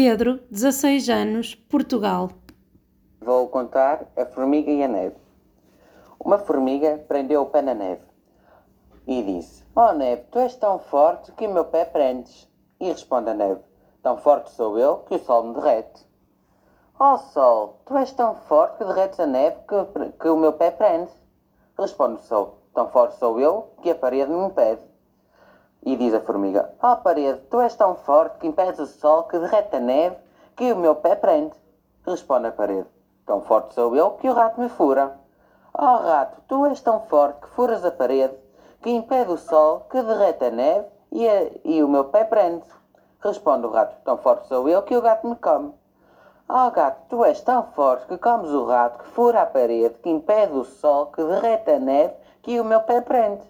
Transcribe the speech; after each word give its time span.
Pedro, 0.00 0.38
16 0.48 1.08
anos, 1.08 1.56
Portugal. 1.56 2.30
Vou 3.20 3.48
contar 3.48 4.06
a 4.16 4.24
formiga 4.26 4.70
e 4.70 4.80
a 4.84 4.86
neve. 4.86 5.16
Uma 6.24 6.38
formiga 6.38 7.04
prendeu 7.08 7.42
o 7.42 7.46
pé 7.46 7.62
na 7.62 7.74
neve 7.74 8.02
e 9.08 9.20
disse: 9.24 9.64
Oh 9.74 9.92
neve, 9.92 10.22
tu 10.30 10.38
és 10.38 10.54
tão 10.54 10.78
forte 10.78 11.32
que 11.32 11.48
o 11.48 11.52
meu 11.52 11.64
pé 11.64 11.84
prendes. 11.84 12.48
E 12.78 12.86
responde 12.86 13.30
a 13.30 13.34
neve: 13.34 13.60
Tão 14.00 14.16
forte 14.18 14.52
sou 14.52 14.78
eu 14.78 14.98
que 14.98 15.16
o 15.16 15.18
sol 15.18 15.42
me 15.42 15.54
derrete. 15.54 16.06
Oh 17.00 17.18
sol, 17.18 17.80
tu 17.84 17.96
és 17.96 18.12
tão 18.12 18.36
forte 18.36 18.78
que 18.78 18.84
derretes 18.84 19.18
a 19.18 19.26
neve 19.26 19.56
que, 19.66 20.12
que 20.12 20.28
o 20.28 20.36
meu 20.36 20.52
pé 20.52 20.70
prende. 20.70 21.10
Responde 21.76 22.20
o 22.20 22.24
sol: 22.24 22.58
Tão 22.72 22.86
forte 22.86 23.18
sou 23.18 23.40
eu 23.40 23.74
que 23.82 23.90
a 23.90 23.96
parede 23.96 24.30
me 24.30 24.46
impede. 24.46 24.80
E 25.82 25.96
diz 25.96 26.14
a 26.14 26.20
formiga: 26.20 26.74
Oh 26.82 26.96
parede, 26.96 27.40
tu 27.50 27.60
és 27.60 27.74
tão 27.74 27.94
forte 27.94 28.38
que 28.38 28.46
impedes 28.46 28.78
o 28.78 28.86
sol 28.86 29.24
que 29.24 29.38
derrete 29.38 29.76
a 29.76 29.80
neve 29.80 30.16
que 30.56 30.72
o 30.72 30.76
meu 30.76 30.96
pé 30.96 31.14
prende. 31.14 31.56
Responde 32.06 32.48
a 32.48 32.52
parede: 32.52 32.88
Tão 33.26 33.40
forte 33.42 33.74
sou 33.74 33.94
eu 33.94 34.12
que 34.12 34.28
o 34.28 34.34
rato 34.34 34.60
me 34.60 34.68
fura. 34.68 35.16
Oh 35.72 35.96
rato, 35.96 36.42
tu 36.48 36.66
és 36.66 36.80
tão 36.80 37.00
forte 37.00 37.40
que 37.42 37.48
furas 37.48 37.84
a 37.84 37.90
parede 37.90 38.34
que 38.82 38.90
impede 38.90 39.32
o 39.32 39.36
sol 39.36 39.86
que 39.90 40.02
derrete 40.02 40.44
a 40.46 40.50
neve 40.50 40.86
e, 41.10 41.28
a, 41.28 41.50
e 41.64 41.82
o 41.82 41.88
meu 41.88 42.04
pé 42.06 42.24
prende. 42.24 42.64
Responde 43.20 43.66
o 43.66 43.70
rato: 43.70 43.96
Tão 44.04 44.16
forte 44.18 44.48
sou 44.48 44.68
eu 44.68 44.82
que 44.82 44.96
o 44.96 45.02
gato 45.02 45.26
me 45.26 45.36
come. 45.36 45.74
Oh 46.48 46.70
gato, 46.70 47.02
tu 47.08 47.24
és 47.24 47.40
tão 47.42 47.62
forte 47.74 48.06
que 48.06 48.16
comes 48.18 48.50
o 48.50 48.64
rato 48.64 48.98
que 48.98 49.10
fura 49.10 49.42
a 49.42 49.46
parede, 49.46 49.98
que 50.02 50.08
impede 50.08 50.54
o 50.54 50.64
sol, 50.64 51.06
que 51.06 51.22
derrete 51.22 51.72
a 51.72 51.78
neve, 51.78 52.14
que 52.42 52.58
o 52.60 52.64
meu 52.64 52.80
pé 52.80 53.00
prende. 53.00 53.42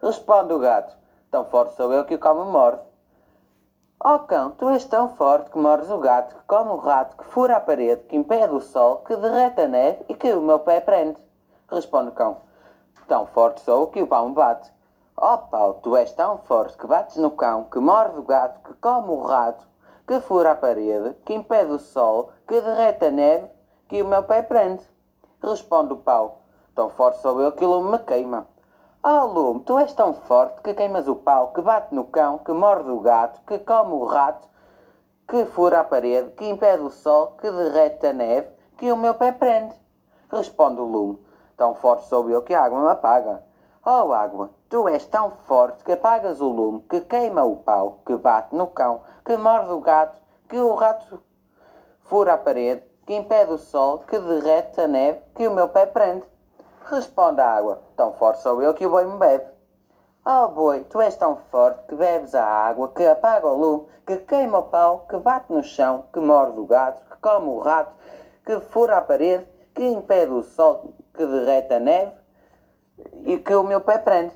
Responde 0.00 0.52
o 0.52 0.58
gato: 0.58 0.94
Tão 1.34 1.44
forte 1.46 1.74
sou 1.74 1.92
eu 1.92 2.04
que 2.04 2.14
o 2.14 2.18
como 2.20 2.44
morde. 2.44 2.80
Oh 3.98 4.20
cão, 4.20 4.52
tu 4.52 4.68
és 4.68 4.84
tão 4.84 5.08
forte 5.16 5.50
que 5.50 5.58
mordes 5.58 5.90
o 5.90 5.98
gato, 5.98 6.32
que 6.32 6.42
come 6.46 6.70
o 6.70 6.76
rato, 6.76 7.16
que 7.16 7.24
fura 7.24 7.56
a 7.56 7.60
parede, 7.60 8.04
que 8.04 8.14
impede 8.14 8.54
o 8.54 8.60
sol, 8.60 8.98
que 8.98 9.16
derrete 9.16 9.62
a 9.62 9.66
neve 9.66 10.04
e 10.08 10.14
que 10.14 10.32
o 10.32 10.40
meu 10.40 10.60
pé 10.60 10.80
prende. 10.80 11.20
Responde 11.68 12.10
o 12.10 12.12
cão: 12.12 12.36
Tão 13.08 13.26
forte 13.26 13.62
sou 13.62 13.88
que 13.88 14.00
o 14.00 14.06
pau 14.06 14.28
me 14.28 14.34
bate. 14.36 14.72
Oh 15.16 15.38
pau, 15.38 15.74
tu 15.82 15.96
és 15.96 16.12
tão 16.12 16.38
forte 16.38 16.78
que 16.78 16.86
bates 16.86 17.16
no 17.16 17.32
cão, 17.32 17.64
que 17.64 17.80
morde 17.80 18.16
o 18.16 18.22
gato, 18.22 18.60
que 18.60 18.74
come 18.74 19.10
o 19.10 19.22
rato, 19.22 19.66
que 20.06 20.20
fura 20.20 20.52
a 20.52 20.54
parede, 20.54 21.16
que 21.24 21.34
impede 21.34 21.72
o 21.72 21.80
sol, 21.80 22.30
que 22.46 22.60
derrete 22.60 23.06
a 23.06 23.10
neve, 23.10 23.50
que 23.88 24.00
o 24.00 24.06
meu 24.06 24.22
pé 24.22 24.40
prende. 24.40 24.88
Responde 25.42 25.94
o 25.94 25.96
pau: 25.96 26.42
Tão 26.76 26.90
forte 26.90 27.18
sou 27.18 27.40
eu 27.40 27.50
que 27.50 27.64
o 27.64 27.70
lume 27.70 27.90
me 27.90 27.98
queima. 27.98 28.53
Oh 29.06 29.26
lume, 29.26 29.60
tu 29.64 29.78
és 29.78 29.92
tão 29.92 30.14
forte 30.14 30.62
que 30.62 30.72
queimas 30.72 31.06
o 31.06 31.14
pau, 31.14 31.48
que 31.48 31.60
bate 31.60 31.94
no 31.94 32.04
cão, 32.04 32.38
que 32.38 32.52
morde 32.52 32.88
o 32.88 33.00
gato, 33.00 33.38
que 33.46 33.58
come 33.58 33.92
o 33.92 34.06
rato, 34.06 34.48
que 35.28 35.44
fura 35.44 35.80
a 35.80 35.84
parede, 35.84 36.30
que 36.30 36.48
impede 36.48 36.82
o 36.82 36.88
sol, 36.88 37.32
que 37.38 37.50
derrete 37.50 38.06
a 38.06 38.14
neve, 38.14 38.48
que 38.78 38.90
o 38.90 38.96
meu 38.96 39.12
pé 39.12 39.30
prende. 39.30 39.74
Responde 40.30 40.80
o 40.80 40.86
lume: 40.86 41.18
Tão 41.54 41.74
forte 41.74 42.06
sou 42.06 42.30
eu 42.30 42.40
que 42.40 42.54
a 42.54 42.64
água 42.64 42.80
me 42.80 42.88
apaga. 42.88 43.44
Oh 43.84 44.10
água, 44.14 44.48
tu 44.70 44.88
és 44.88 45.04
tão 45.04 45.32
forte 45.46 45.84
que 45.84 45.92
apagas 45.92 46.40
o 46.40 46.48
lume, 46.48 46.80
que 46.88 47.02
queima 47.02 47.44
o 47.44 47.56
pau, 47.56 47.98
que 48.06 48.16
bate 48.16 48.56
no 48.56 48.68
cão, 48.68 49.02
que 49.22 49.36
morde 49.36 49.70
o 49.70 49.80
gato, 49.80 50.18
que 50.48 50.58
o 50.58 50.74
rato 50.74 51.22
fura 52.04 52.32
a 52.32 52.38
parede, 52.38 52.82
que 53.06 53.14
impede 53.14 53.52
o 53.52 53.58
sol, 53.58 53.98
que 53.98 54.18
derrete 54.18 54.80
a 54.80 54.88
neve, 54.88 55.20
que 55.34 55.46
o 55.46 55.52
meu 55.52 55.68
pé 55.68 55.84
prende. 55.84 56.24
Responde 56.86 57.40
a 57.40 57.50
água, 57.50 57.80
tão 57.96 58.12
forte 58.12 58.42
sou 58.42 58.62
eu 58.62 58.74
que 58.74 58.84
o 58.84 58.90
boi 58.90 59.06
me 59.06 59.16
bebe. 59.16 59.46
Oh 60.26 60.48
boi, 60.48 60.84
tu 60.84 61.00
és 61.00 61.16
tão 61.16 61.36
forte 61.50 61.82
que 61.88 61.94
bebes 61.94 62.34
a 62.34 62.44
água, 62.44 62.88
que 62.88 63.06
apaga 63.06 63.46
o 63.46 63.56
lume, 63.56 63.88
que 64.06 64.18
queima 64.18 64.58
o 64.58 64.64
pau, 64.64 65.06
que 65.08 65.16
bate 65.16 65.50
no 65.50 65.62
chão, 65.62 66.04
que 66.12 66.20
morde 66.20 66.60
o 66.60 66.66
gato, 66.66 67.02
que 67.10 67.16
come 67.22 67.48
o 67.48 67.58
rato, 67.60 67.90
que 68.44 68.60
fura 68.60 68.98
a 68.98 69.00
parede, 69.00 69.46
que 69.74 69.82
impede 69.82 70.30
o 70.30 70.42
sol, 70.42 70.94
que 71.14 71.24
derrete 71.24 71.72
a 71.72 71.80
neve 71.80 72.12
e 73.24 73.38
que 73.38 73.54
o 73.54 73.62
meu 73.62 73.80
pé 73.80 73.96
prende. 73.96 74.34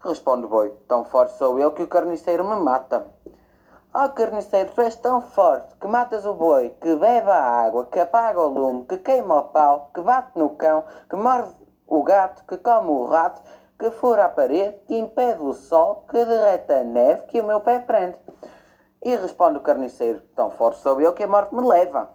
Responde 0.00 0.46
o 0.46 0.48
boi, 0.48 0.70
tão 0.88 1.04
forte 1.04 1.34
sou 1.34 1.60
eu 1.60 1.70
que 1.70 1.84
o 1.84 1.88
carniceiro 1.88 2.42
me 2.42 2.56
mata. 2.56 3.06
Oh 3.94 4.08
carniceiro, 4.08 4.72
tu 4.74 4.80
és 4.80 4.96
tão 4.96 5.20
forte 5.20 5.76
que 5.76 5.86
matas 5.86 6.26
o 6.26 6.34
boi, 6.34 6.70
que 6.80 6.96
bebe 6.96 7.30
a 7.30 7.64
água, 7.64 7.86
que 7.86 8.00
apaga 8.00 8.40
o 8.40 8.48
lume, 8.48 8.84
que 8.84 8.98
queima 8.98 9.38
o 9.38 9.44
pau, 9.44 9.90
que 9.94 10.00
bate 10.00 10.36
no 10.36 10.50
cão, 10.50 10.82
que 11.08 11.14
morde 11.14 11.63
o 11.86 12.02
gato, 12.02 12.44
que 12.46 12.56
come 12.58 12.90
o 12.90 13.06
rato, 13.06 13.42
que 13.78 13.90
fura 13.90 14.26
a 14.26 14.28
parede, 14.28 14.78
que 14.86 14.96
impede 14.96 15.42
o 15.42 15.52
sol, 15.52 16.04
que 16.08 16.24
derrete 16.24 16.72
a 16.72 16.84
neve, 16.84 17.26
que 17.26 17.40
o 17.40 17.44
meu 17.44 17.60
pé 17.60 17.78
prende. 17.80 18.16
E 19.02 19.16
responde 19.16 19.58
o 19.58 19.62
carniceiro, 19.62 20.20
tão 20.34 20.50
forte 20.50 20.80
sou 20.80 21.00
eu 21.00 21.12
que 21.12 21.24
a 21.24 21.26
morte 21.26 21.54
me 21.54 21.66
leva. 21.66 22.10